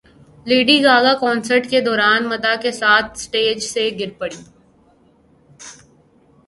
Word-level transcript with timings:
lady 0.45 0.77
Gaga 0.85 1.13
concert 1.21 1.63
کے 1.71 1.79
دوران 1.87 2.21
مداح 2.29 2.55
کے 2.63 2.71
ساتھ 2.81 3.09
اسٹیج 3.17 3.57
سے 3.63 3.83
گر 3.99 4.09
پڑیں 4.19 4.43